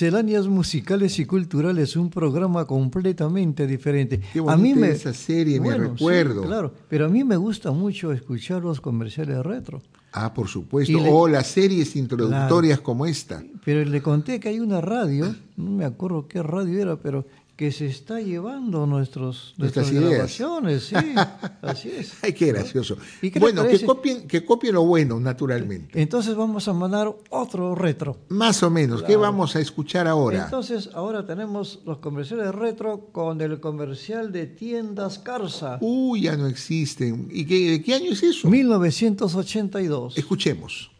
Misceláneas 0.00 0.46
musicales 0.46 1.18
y 1.18 1.24
culturales, 1.24 1.96
un 1.96 2.10
programa 2.10 2.66
completamente 2.66 3.66
diferente. 3.66 4.20
Qué 4.30 4.42
a 4.46 4.54
mí 4.54 4.74
me 4.74 4.90
esa 4.90 5.14
serie, 5.14 5.58
me 5.58 5.72
sí, 5.72 5.78
recuerdo. 5.78 6.42
claro, 6.42 6.74
pero 6.86 7.06
a 7.06 7.08
mí 7.08 7.24
me 7.24 7.38
gusta 7.38 7.70
mucho 7.72 8.12
escuchar 8.12 8.62
los 8.62 8.78
comerciales 8.82 9.38
retro. 9.42 9.80
Ah, 10.12 10.34
por 10.34 10.48
supuesto. 10.48 10.92
Le- 10.98 11.08
O 11.10 11.26
las 11.28 11.46
series 11.46 11.96
introductorias 11.96 12.78
como 12.80 13.06
esta. 13.06 13.42
Pero 13.64 13.86
le 13.86 14.02
conté 14.02 14.38
que 14.38 14.50
hay 14.50 14.60
una 14.60 14.82
radio, 14.82 15.34
no 15.56 15.70
me 15.70 15.86
acuerdo 15.86 16.28
qué 16.28 16.42
radio 16.42 16.78
era, 16.78 16.96
pero 17.00 17.24
que 17.56 17.72
se 17.72 17.86
está 17.86 18.20
llevando 18.20 18.86
nuestros, 18.86 19.54
Nuestras 19.56 19.90
nuestras 19.90 19.92
ideas. 19.92 20.38
grabaciones, 20.38 20.84
sí, 20.84 20.94
así 21.62 21.88
es. 21.90 22.12
Ay, 22.22 22.34
qué 22.34 22.48
gracioso. 22.48 22.98
¿Y 23.22 23.30
qué 23.30 23.40
le 23.40 23.44
bueno, 23.46 23.66
que 23.66 23.84
copien, 23.84 24.28
que 24.28 24.44
copien 24.44 24.74
lo 24.74 24.84
bueno, 24.84 25.18
naturalmente. 25.18 26.00
Entonces 26.00 26.34
vamos 26.34 26.68
a 26.68 26.74
mandar 26.74 27.14
otro 27.30 27.74
retro. 27.74 28.18
Más 28.28 28.62
o 28.62 28.68
menos. 28.68 29.02
¿Qué 29.02 29.16
vamos 29.16 29.56
a 29.56 29.60
escuchar 29.60 30.06
ahora? 30.06 30.44
Entonces 30.44 30.90
ahora 30.92 31.24
tenemos 31.24 31.80
los 31.86 31.98
comerciales 31.98 32.54
retro 32.54 33.08
con 33.10 33.40
el 33.40 33.58
comercial 33.58 34.32
de 34.32 34.46
tiendas 34.46 35.18
Carza. 35.18 35.78
Uy, 35.80 36.22
ya 36.22 36.36
no 36.36 36.46
existen. 36.46 37.28
¿Y 37.30 37.46
qué, 37.46 37.70
de 37.70 37.82
qué 37.82 37.94
año 37.94 38.12
es 38.12 38.22
eso? 38.22 38.48
1982. 38.48 40.18
Escuchemos. 40.18 40.90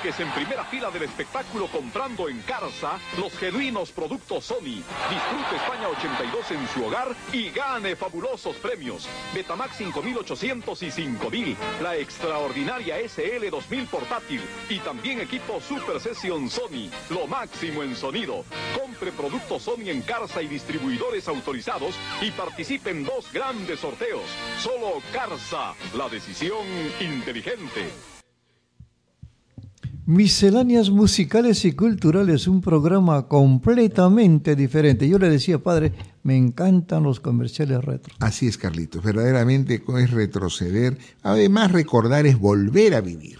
Colóquese 0.00 0.22
en 0.22 0.30
primera 0.30 0.64
fila 0.64 0.90
del 0.90 1.02
espectáculo 1.02 1.66
comprando 1.66 2.26
en 2.30 2.40
Carza 2.42 2.98
los 3.18 3.36
genuinos 3.36 3.92
productos 3.92 4.46
Sony. 4.46 4.80
Disfrute 5.10 5.56
España 5.56 5.88
82 5.88 6.50
en 6.52 6.68
su 6.68 6.86
hogar 6.86 7.14
y 7.34 7.50
gane 7.50 7.94
fabulosos 7.96 8.56
premios. 8.56 9.06
Betamax 9.34 9.76
5800 9.76 10.82
y 10.84 10.90
5000. 10.90 11.56
La 11.82 11.96
extraordinaria 11.96 12.96
SL 13.06 13.50
2000 13.50 13.86
portátil. 13.88 14.40
Y 14.70 14.78
también 14.78 15.20
equipo 15.20 15.60
Super 15.60 16.00
Session 16.00 16.48
Sony. 16.48 16.88
Lo 17.10 17.26
máximo 17.26 17.82
en 17.82 17.94
sonido. 17.94 18.46
Compre 18.80 19.12
productos 19.12 19.64
Sony 19.64 19.90
en 19.90 20.00
Carza 20.00 20.40
y 20.40 20.46
distribuidores 20.46 21.28
autorizados 21.28 21.94
y 22.22 22.30
participe 22.30 22.88
en 22.88 23.04
dos 23.04 23.30
grandes 23.34 23.80
sorteos. 23.80 24.24
Solo 24.60 25.02
Carza. 25.12 25.74
La 25.94 26.08
decisión 26.08 26.66
inteligente. 27.00 28.19
Misceláneas 30.06 30.90
musicales 30.90 31.64
y 31.64 31.72
culturales, 31.72 32.48
un 32.48 32.60
programa 32.60 33.28
completamente 33.28 34.56
diferente. 34.56 35.08
Yo 35.08 35.18
le 35.18 35.28
decía, 35.30 35.58
padre, 35.58 35.92
me 36.22 36.36
encantan 36.36 37.02
los 37.04 37.20
comerciales 37.20 37.84
retro. 37.84 38.14
Así 38.18 38.46
es, 38.46 38.58
Carlitos. 38.58 39.02
Verdaderamente 39.04 39.82
es 39.98 40.10
retroceder. 40.10 40.98
Además, 41.22 41.72
recordar 41.72 42.26
es 42.26 42.38
volver 42.38 42.94
a 42.94 43.00
vivir. 43.00 43.38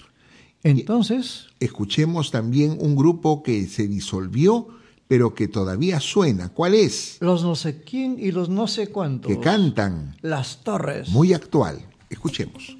Entonces, 0.62 1.46
Escuchemos 1.60 2.30
también 2.30 2.78
un 2.80 2.96
grupo 2.96 3.42
que 3.42 3.66
se 3.66 3.86
disolvió, 3.86 4.68
pero 5.08 5.34
que 5.34 5.46
todavía 5.46 6.00
suena. 6.00 6.48
¿Cuál 6.48 6.74
es? 6.74 7.18
los 7.20 7.42
no 7.42 7.54
sé 7.54 7.82
quién 7.82 8.16
y 8.18 8.32
los 8.32 8.48
no 8.48 8.66
sé 8.66 8.86
cuántos. 8.88 9.30
Que 9.30 9.40
cantan. 9.40 10.16
Las 10.22 10.62
Torres. 10.62 11.10
Muy 11.10 11.34
actual. 11.34 11.80
Escuchemos. 12.08 12.76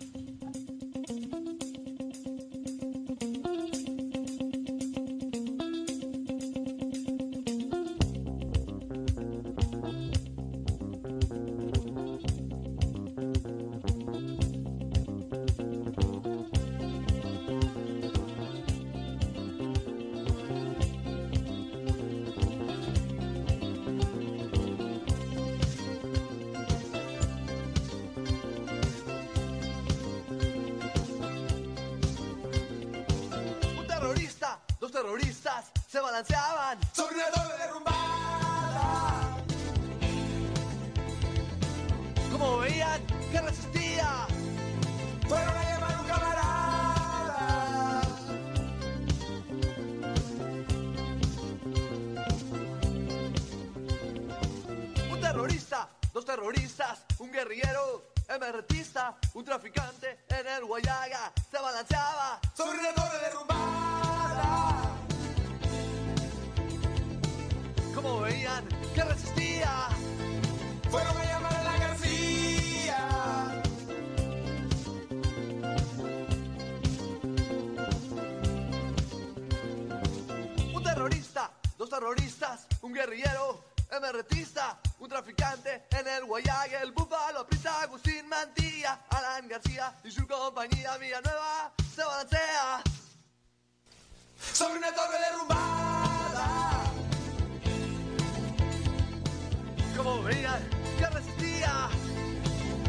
Terroristas 36.24 36.69
se 36.69 36.69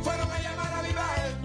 Fueron 0.03 0.29
a 0.29 0.39
llamar 0.41 0.73
a 0.73 0.81
Vivael. 0.81 1.35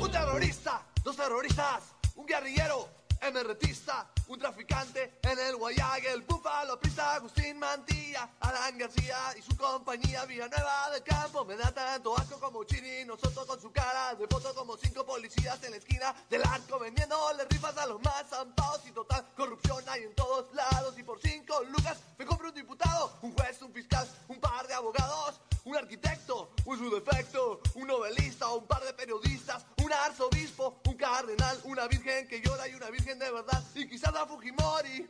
Un 0.00 0.10
terrorista, 0.10 0.82
dos 1.02 1.16
terroristas, 1.16 1.82
un 2.14 2.26
guerrillero, 2.26 2.88
MRTista, 3.32 4.08
un 4.30 4.38
traficante 4.38 5.18
en 5.22 5.38
el 5.40 5.56
Guayague, 5.56 6.12
el 6.12 6.22
búfalo 6.22 6.78
prista, 6.78 7.14
Agustín 7.14 7.58
Mantilla, 7.58 8.30
Alan 8.38 8.78
García 8.78 9.16
y 9.36 9.42
su 9.42 9.56
compañía, 9.56 10.24
Villanueva 10.24 10.90
del 10.90 11.02
Campo, 11.02 11.44
me 11.44 11.56
da 11.56 11.72
tanto 11.72 12.16
asco 12.16 12.38
como 12.38 12.62
Chini, 12.62 13.04
nosotros 13.04 13.44
con 13.44 13.60
su 13.60 13.72
cara. 13.72 14.14
De 14.14 14.28
foto 14.28 14.54
como 14.54 14.76
cinco 14.76 15.04
policías 15.04 15.60
en 15.64 15.72
la 15.72 15.78
esquina 15.78 16.14
del 16.28 16.44
arco 16.44 16.78
vendiéndole 16.78 17.44
rifas 17.46 17.76
a 17.76 17.86
los 17.86 18.00
más 18.02 18.24
zampados 18.28 18.86
y 18.86 18.92
total 18.92 19.26
corrupción 19.36 19.82
hay 19.88 20.04
en 20.04 20.14
todos 20.14 20.54
lados. 20.54 20.96
Y 20.96 21.02
por 21.02 21.20
cinco 21.20 21.64
lucas 21.64 21.98
me 22.16 22.24
compro 22.24 22.50
un 22.50 22.54
diputado, 22.54 23.18
un 23.22 23.34
juez, 23.34 23.60
un 23.62 23.72
fiscal, 23.72 24.08
un 24.28 24.38
par 24.38 24.64
de 24.68 24.74
abogados, 24.74 25.40
un 25.64 25.76
arquitecto, 25.76 26.52
un 26.64 26.78
su 26.78 26.90
defecto, 26.90 27.60
un 27.74 27.86
novelista, 27.86 28.48
un 28.48 28.66
par 28.66 28.82
de 28.84 28.92
periodistas, 28.94 29.64
un 29.82 29.92
arzobispo, 29.92 30.80
un 30.86 30.94
cardenal, 30.94 31.58
una 31.64 31.86
virgen 31.86 32.28
que 32.28 32.40
llora 32.40 32.68
y 32.68 32.74
una 32.74 32.90
virgen 32.90 33.18
de 33.18 33.30
verdad. 33.30 33.62
Y 33.74 33.88
quizás 33.88 34.12
a 34.20 34.26
Fujimori. 34.26 35.08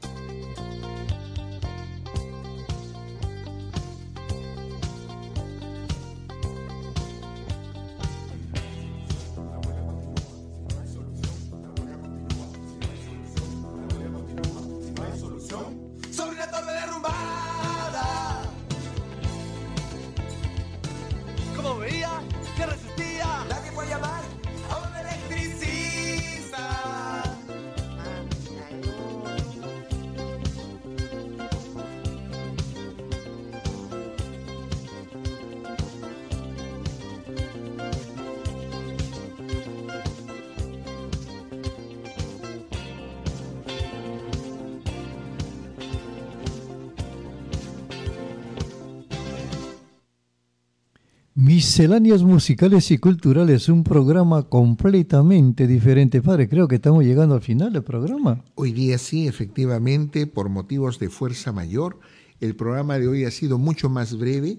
Misceláneas 51.40 52.22
musicales 52.22 52.90
y 52.90 52.98
culturales, 52.98 53.70
un 53.70 53.82
programa 53.82 54.42
completamente 54.42 55.66
diferente. 55.66 56.20
Padre, 56.20 56.50
creo 56.50 56.68
que 56.68 56.74
estamos 56.74 57.02
llegando 57.02 57.34
al 57.34 57.40
final 57.40 57.72
del 57.72 57.82
programa. 57.82 58.44
Hoy 58.56 58.72
día 58.72 58.98
sí, 58.98 59.26
efectivamente, 59.26 60.26
por 60.26 60.50
motivos 60.50 60.98
de 60.98 61.08
fuerza 61.08 61.50
mayor, 61.50 61.98
el 62.40 62.54
programa 62.56 62.98
de 62.98 63.08
hoy 63.08 63.24
ha 63.24 63.30
sido 63.30 63.56
mucho 63.56 63.88
más 63.88 64.18
breve 64.18 64.58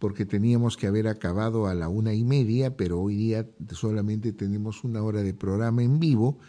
porque 0.00 0.26
teníamos 0.26 0.76
que 0.76 0.88
haber 0.88 1.06
acabado 1.06 1.68
a 1.68 1.74
la 1.74 1.88
una 1.88 2.12
y 2.12 2.24
media, 2.24 2.76
pero 2.76 3.00
hoy 3.00 3.14
día 3.14 3.46
solamente 3.70 4.32
tenemos 4.32 4.82
una 4.82 5.04
hora 5.04 5.22
de 5.22 5.32
programa 5.32 5.84
en 5.84 6.00
vivo 6.00 6.40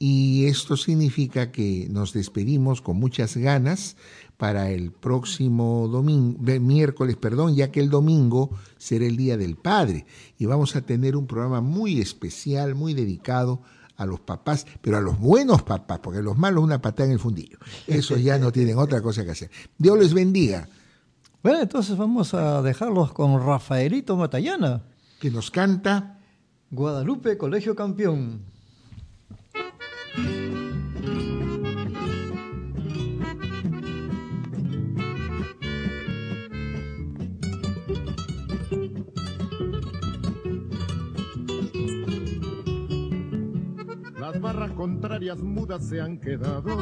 y 0.00 0.46
esto 0.46 0.76
significa 0.76 1.52
que 1.52 1.86
nos 1.88 2.12
despedimos 2.12 2.82
con 2.82 2.96
muchas 2.96 3.36
ganas 3.36 3.96
para 4.36 4.70
el 4.70 4.90
próximo 4.90 5.88
domingo, 5.88 6.38
miércoles, 6.60 7.16
perdón, 7.16 7.54
ya 7.54 7.70
que 7.70 7.80
el 7.80 7.88
domingo 7.88 8.50
será 8.76 9.06
el 9.06 9.16
Día 9.16 9.36
del 9.36 9.56
Padre 9.56 10.06
y 10.38 10.46
vamos 10.46 10.74
a 10.76 10.82
tener 10.82 11.16
un 11.16 11.26
programa 11.26 11.60
muy 11.60 12.00
especial, 12.00 12.74
muy 12.74 12.94
dedicado 12.94 13.62
a 13.96 14.06
los 14.06 14.20
papás, 14.20 14.66
pero 14.80 14.96
a 14.96 15.00
los 15.00 15.18
buenos 15.18 15.62
papás, 15.62 16.00
porque 16.00 16.20
los 16.20 16.36
malos 16.36 16.64
una 16.64 16.82
patada 16.82 17.06
en 17.06 17.12
el 17.12 17.20
fundillo. 17.20 17.58
Esos 17.86 18.22
ya 18.22 18.38
no 18.38 18.50
tienen 18.50 18.76
otra 18.78 19.00
cosa 19.00 19.24
que 19.24 19.30
hacer. 19.30 19.50
Dios 19.78 19.98
les 19.98 20.12
bendiga. 20.12 20.68
Bueno, 21.42 21.60
entonces 21.60 21.96
vamos 21.96 22.34
a 22.34 22.62
dejarlos 22.62 23.12
con 23.12 23.44
Rafaelito 23.44 24.16
Matallana. 24.16 24.82
Que 25.20 25.30
nos 25.30 25.50
canta 25.50 26.18
Guadalupe, 26.70 27.38
Colegio 27.38 27.76
Campeón. 27.76 28.42
Barras 44.44 44.72
contrarias 44.72 45.38
mudas 45.38 45.86
se 45.88 46.02
han 46.02 46.18
quedado 46.18 46.76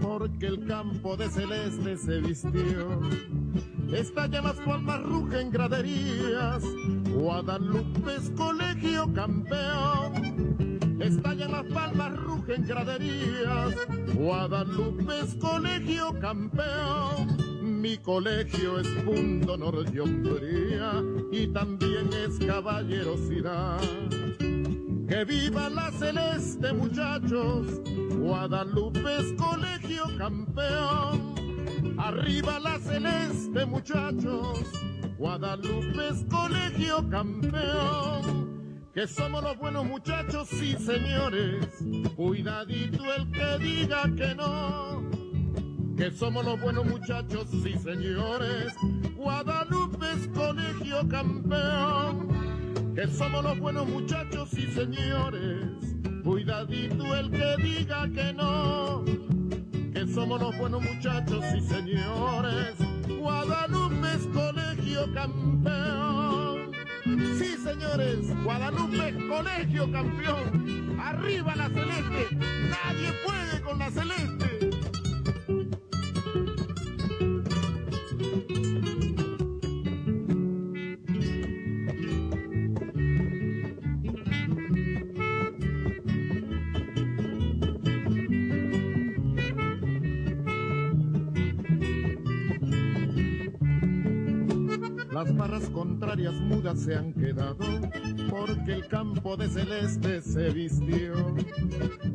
porque 0.00 0.46
el 0.46 0.66
campo 0.66 1.14
de 1.14 1.28
celeste 1.28 1.98
se 1.98 2.20
vistió. 2.22 3.00
Estallan 3.92 4.44
las 4.44 4.56
palmas, 4.60 5.02
rugen 5.02 5.50
graderías, 5.50 6.64
Guadalupe 7.14 8.16
es 8.16 8.30
colegio 8.30 9.12
campeón. 9.12 10.78
Estallan 11.00 11.52
las 11.52 11.66
palmas, 11.66 12.16
rugen 12.16 12.66
graderías, 12.66 13.74
Guadalupe 14.14 15.20
es 15.20 15.34
colegio 15.34 16.18
campeón. 16.18 17.36
Mi 17.60 17.98
colegio 17.98 18.80
es 18.80 18.88
punto 19.04 19.52
honor 19.52 19.84
y 21.30 21.42
y 21.42 21.46
también 21.48 22.08
es 22.14 22.38
caballerosidad. 22.46 24.21
Que 25.12 25.26
viva 25.26 25.68
la 25.68 25.90
celeste, 25.92 26.72
muchachos. 26.72 27.66
Guadalupe 28.18 29.18
es 29.18 29.34
colegio 29.34 30.04
campeón. 30.16 31.34
Arriba 31.98 32.58
la 32.58 32.78
celeste, 32.78 33.66
muchachos. 33.66 34.60
Guadalupe 35.18 36.08
es 36.08 36.24
colegio 36.30 37.06
campeón. 37.10 38.88
Que 38.94 39.06
somos 39.06 39.44
los 39.44 39.58
buenos 39.58 39.84
muchachos, 39.84 40.48
sí, 40.48 40.76
señores. 40.78 41.66
Cuidadito 42.16 43.04
el 43.14 43.30
que 43.32 43.58
diga 43.58 44.04
que 44.16 44.34
no. 44.34 45.10
Que 45.94 46.10
somos 46.10 46.42
los 46.42 46.58
buenos 46.58 46.86
muchachos, 46.86 47.48
sí, 47.50 47.74
señores. 47.84 48.72
Guadalupe 49.14 50.06
es 50.10 50.26
colegio 50.28 51.06
campeón 51.06 52.41
que 52.94 53.08
somos 53.08 53.42
los 53.42 53.58
buenos 53.58 53.88
muchachos 53.88 54.52
y 54.52 54.66
señores. 54.72 55.66
Cuidadito 56.22 57.16
el 57.16 57.30
que 57.30 57.56
diga 57.62 58.08
que 58.08 58.32
no, 58.32 59.04
que 59.92 60.06
somos 60.06 60.40
los 60.40 60.56
buenos 60.58 60.82
muchachos 60.82 61.44
y 61.56 61.60
señores. 61.62 62.74
Guadalupe 63.08 64.12
es 64.14 64.26
colegio 64.26 65.12
campeón. 65.14 66.72
Sí, 67.38 67.56
señores, 67.62 68.44
Guadalupe 68.44 69.08
es 69.08 69.24
colegio 69.24 69.90
campeón. 69.90 71.00
Arriba 71.00 71.56
la 71.56 71.68
celeste, 71.68 72.36
nadie 72.36 73.12
puede 73.24 73.60
con 73.62 73.78
la 73.78 73.90
celeste. 73.90 74.31
Se 96.82 96.96
han 96.96 97.12
quedado 97.12 97.64
porque 98.28 98.72
el 98.72 98.88
campo 98.88 99.36
de 99.36 99.48
celeste 99.48 100.20
se 100.20 100.50
vistió. 100.50 101.12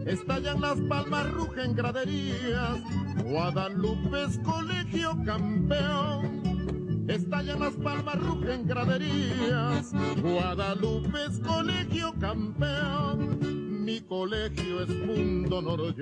Estallan 0.06 0.60
las 0.60 0.78
palmas, 0.82 1.32
rugen 1.32 1.74
graderías, 1.74 2.80
Guadalupe 3.24 4.26
es 4.26 4.38
colegio 4.40 5.18
campeón. 5.26 7.06
Estallan 7.08 7.62
las 7.62 7.76
palmas, 7.76 8.20
rugen 8.20 8.68
graderías, 8.68 9.94
Guadalupe 10.22 11.26
es 11.30 11.40
colegio 11.40 12.14
campeón. 12.20 13.86
Mi 13.86 14.02
colegio 14.02 14.82
es 14.82 14.90
mundo 14.90 15.60
honor 15.60 15.96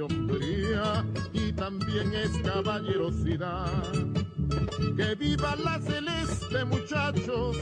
y 1.34 1.54
también 1.54 2.14
es 2.16 2.36
caballerosidad. 2.40 3.94
Que 4.96 5.16
viva 5.16 5.56
la 5.56 5.80
celeste, 5.80 6.66
muchachos. 6.66 7.58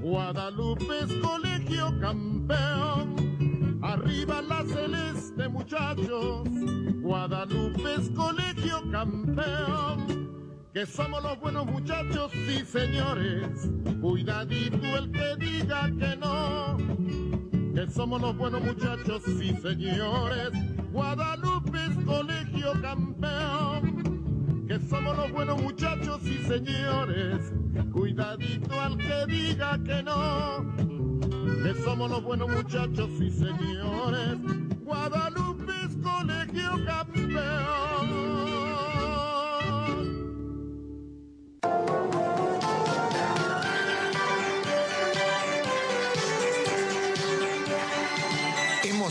Guadalupe 0.00 1.00
es 1.00 1.12
colegio 1.14 1.98
campeón. 2.00 3.78
Arriba 3.82 4.42
la 4.42 4.64
celeste, 4.64 5.48
muchachos. 5.48 6.48
Guadalupe 7.02 7.94
es 7.98 8.10
colegio 8.10 8.82
campeón. 8.90 10.24
Que 10.74 10.86
somos 10.86 11.22
los 11.22 11.38
buenos 11.38 11.66
muchachos, 11.66 12.32
sí 12.32 12.64
señores, 12.64 13.70
cuidadito 14.00 14.98
el 14.98 15.10
que 15.12 15.36
diga 15.36 15.88
que 15.98 16.16
no. 16.16 16.76
Que 17.74 17.86
somos 17.88 18.20
los 18.20 18.36
buenos 18.36 18.60
muchachos, 18.60 19.22
sí 19.24 19.54
señores, 19.62 20.50
Guadalupe 20.92 21.78
es 21.78 22.04
colegio 22.04 22.72
campeón. 22.82 23.93
Que 24.74 24.80
somos 24.88 25.16
los 25.16 25.30
buenos 25.30 25.62
muchachos, 25.62 26.20
sí 26.24 26.36
señores, 26.48 27.52
cuidadito 27.92 28.80
al 28.80 28.96
que 28.96 29.26
diga 29.28 29.80
que 29.84 30.02
no. 30.02 30.66
Que 31.62 31.80
somos 31.84 32.10
los 32.10 32.24
buenos 32.24 32.48
muchachos, 32.48 33.08
sí 33.16 33.30
señores, 33.30 34.36
Guadalupe 34.82 35.72
es 35.86 35.96
colegio 36.02 36.84
campeón. 36.86 37.23